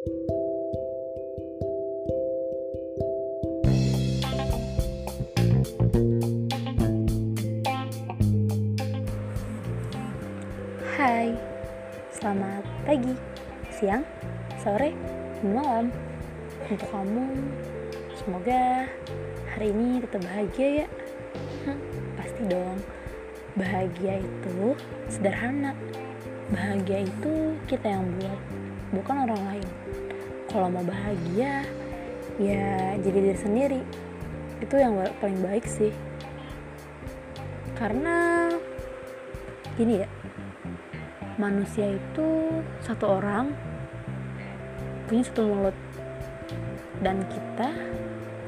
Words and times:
Hai, 0.00 0.16
selamat 12.16 12.64
pagi, 12.88 13.12
siang, 13.68 14.00
sore, 14.64 14.96
malam. 15.44 15.92
Untuk 16.64 16.88
kamu, 16.88 17.36
semoga 18.16 18.88
hari 19.52 19.68
ini 19.68 20.00
tetap 20.00 20.24
bahagia 20.24 20.68
ya. 20.80 20.88
Hah, 21.68 21.76
Pasti 22.16 22.48
dong, 22.48 22.80
bahagia 23.52 24.24
itu 24.24 24.72
sederhana. 25.12 25.76
Bahagia 26.48 27.04
itu 27.04 27.52
kita 27.68 28.00
yang 28.00 28.08
buat, 28.16 28.40
bukan 28.96 29.28
orang 29.28 29.42
lain 29.44 29.89
Kalau 30.50 30.66
mau 30.66 30.82
bahagia, 30.82 31.62
ya 32.42 32.98
jadi 32.98 33.18
diri 33.22 33.38
sendiri. 33.38 33.80
Itu 34.58 34.74
yang 34.82 34.98
paling 35.22 35.38
baik 35.46 35.62
sih. 35.62 35.94
Karena 37.78 38.50
gini 39.78 40.04
ya 40.04 40.08
manusia 41.40 41.96
itu 41.96 42.50
satu 42.82 43.22
orang 43.22 43.54
punya 45.06 45.22
satu 45.22 45.46
mulut. 45.46 45.76
Dan 47.00 47.22
kita 47.30 47.70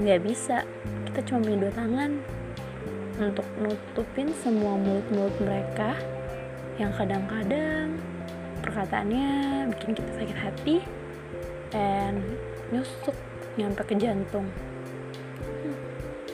nggak 0.00 0.20
bisa 0.24 0.64
kita 1.04 1.20
cuma 1.28 1.44
punya 1.44 1.68
dua 1.68 1.72
tangan. 1.76 2.10
Untuk 3.20 3.44
nutupin 3.60 4.32
semua 4.40 4.80
mulut-mulut 4.80 5.36
mereka 5.44 5.92
yang 6.80 6.88
kadang-kadang 6.96 8.00
perkataannya 8.64 9.28
bikin 9.76 9.92
kita 9.92 10.10
sakit 10.16 10.38
hati 10.40 10.76
dan 11.70 12.22
nyusuk 12.74 13.14
nyampe 13.58 13.82
ke 13.86 13.94
jantung 13.98 14.46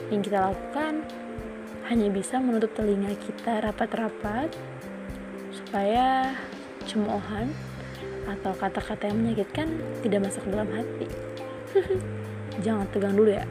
yang 0.07 0.21
kita 0.23 0.39
lakukan 0.39 1.03
hanya 1.87 2.07
bisa 2.11 2.39
menutup 2.39 2.71
telinga 2.75 3.11
kita 3.15 3.63
rapat-rapat 3.63 4.51
supaya 5.51 6.35
cemoohan 6.87 7.51
atau 8.27 8.51
kata-kata 8.55 9.07
yang 9.07 9.23
menyakitkan 9.23 9.67
tidak 10.03 10.27
masuk 10.27 10.43
ke 10.47 10.49
dalam 10.51 10.69
hati. 10.71 11.07
Jangan 12.63 12.87
tegang 12.91 13.15
dulu 13.15 13.31
ya. 13.31 13.47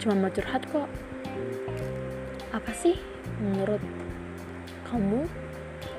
Cuma 0.00 0.16
mau 0.16 0.32
curhat 0.32 0.64
kok. 0.68 0.88
Apa 2.52 2.72
sih 2.76 2.96
menurut 3.40 3.80
kamu 4.88 5.24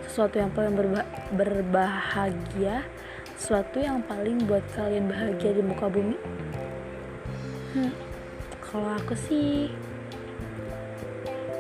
sesuatu 0.06 0.42
yang 0.42 0.50
paling 0.54 0.74
berba 0.74 1.02
berbahagia, 1.34 2.86
sesuatu 3.38 3.78
yang 3.78 4.02
paling 4.10 4.50
buat 4.50 4.66
kalian 4.74 5.06
bahagia 5.06 5.54
di 5.54 5.62
muka 5.62 5.86
bumi? 5.86 6.18
Hmm, 7.78 7.94
kalau 8.66 8.98
aku 8.98 9.14
sih 9.14 9.70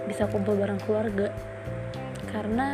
bisa 0.09 0.25
kumpul 0.25 0.57
bareng 0.57 0.81
keluarga. 0.81 1.29
Karena 2.33 2.69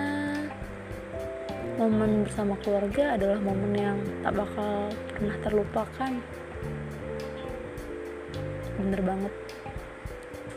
momen 1.76 2.24
bersama 2.24 2.56
keluarga 2.64 3.20
adalah 3.20 3.44
momen 3.44 3.76
yang 3.76 4.00
tak 4.24 4.40
bakal 4.40 4.88
pernah 5.12 5.36
terlupakan. 5.44 6.12
Bener 8.80 9.02
banget. 9.04 9.34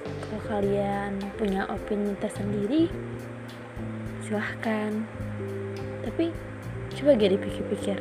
Kalau 0.06 0.42
kalian 0.46 1.18
punya 1.34 1.66
opini 1.66 2.14
tersendiri 2.22 2.94
silahkan. 4.22 5.02
Tapi 6.06 6.30
coba 6.94 7.18
gak 7.18 7.32
dipikir-pikir 7.34 7.98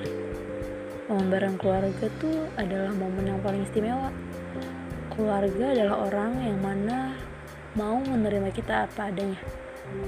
momen 1.06 1.30
bareng 1.30 1.56
keluarga 1.62 2.06
tuh 2.18 2.50
adalah 2.58 2.90
momen 2.98 3.30
yang 3.30 3.40
paling 3.46 3.62
istimewa. 3.62 4.10
Keluarga 5.14 5.66
adalah 5.72 5.96
orang 6.10 6.32
yang 6.42 6.60
mana 6.60 7.14
mau 7.78 8.02
menerima 8.02 8.50
kita 8.50 8.90
apa 8.90 9.14
adanya. 9.14 9.38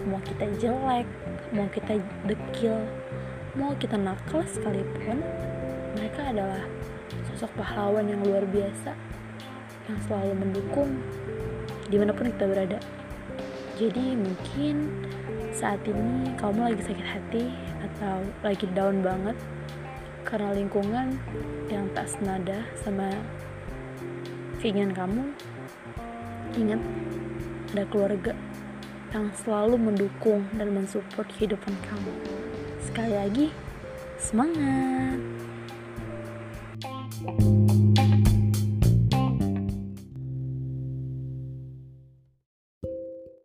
Mau 0.09 0.17
kita 0.25 0.49
jelek 0.57 1.05
mau 1.53 1.69
kita 1.71 1.95
dekil 2.27 2.75
mau 3.55 3.71
kita 3.79 3.95
nakal 3.95 4.43
sekalipun 4.43 5.23
mereka 5.95 6.29
adalah 6.29 6.61
sosok 7.31 7.49
pahlawan 7.55 8.05
yang 8.05 8.19
luar 8.21 8.43
biasa 8.45 8.91
yang 9.87 9.99
selalu 10.05 10.33
mendukung 10.35 10.91
di 11.87 11.95
mana 11.95 12.11
pun 12.11 12.27
kita 12.27 12.45
berada. 12.51 12.79
Jadi 13.79 14.17
mungkin 14.17 15.05
saat 15.53 15.79
ini 15.87 16.35
kamu 16.35 16.73
lagi 16.73 16.81
sakit 16.83 17.07
hati 17.07 17.45
atau 17.85 18.25
lagi 18.43 18.65
down 18.75 18.99
banget 18.99 19.37
karena 20.27 20.51
lingkungan 20.51 21.15
yang 21.71 21.87
tak 21.95 22.11
senada 22.11 22.67
sama 22.83 23.15
keinginan 24.59 24.91
kamu 24.91 25.23
ingat 26.59 26.83
ada 27.71 27.83
keluarga 27.87 28.35
yang 29.15 29.31
selalu 29.39 29.79
mendukung 29.79 30.43
dan 30.59 30.75
mensupport 30.75 31.23
kehidupan 31.31 31.71
kamu. 31.87 32.13
Sekali 32.83 33.13
lagi, 33.15 33.45
semangat! 34.19 35.15